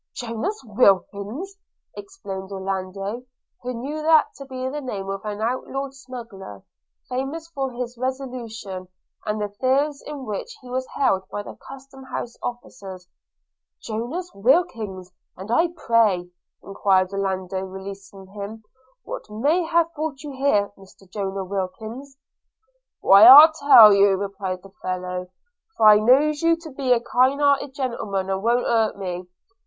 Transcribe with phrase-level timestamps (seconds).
[0.15, 1.57] 'Jonas Wilkins!'
[1.95, 3.21] exclaimed Orlando,
[3.61, 6.63] who knew that to be the name of an outlawed smuggler,
[7.07, 8.87] famous for his resolution,
[9.27, 13.07] and the fears in which he was held by the custom house officers–
[13.83, 15.11] 'Jonas Wilkins!
[15.37, 16.31] And pray,'
[16.63, 18.63] enquired Orlando, releasing him,
[19.03, 22.17] 'what may have brought you here, Mr Jonas Wilkins?'
[23.01, 25.27] 'Why, I'll tell you,' replied the fellow,
[25.77, 29.27] 'for I knows you to be a kind hearted gentleman, and won't hurt me.